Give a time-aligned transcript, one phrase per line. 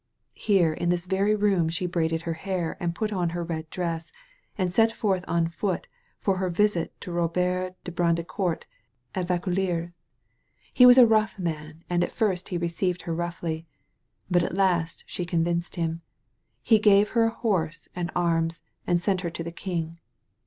[0.39, 4.11] Here in this very room she braided her hair and put on her red dress,
[4.57, 8.65] and set forth on foot for her visit to Robert de Baudricourt
[9.13, 9.93] at Vaucou 122 THE MAID OF FRANCE leurs.
[10.73, 13.67] He was a rough man and at first he received her roughly.
[14.27, 16.01] But at last she convinced him.
[16.63, 19.99] He gave her a horse and arms and sent her to the king.